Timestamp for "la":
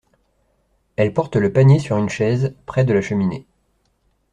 2.91-3.01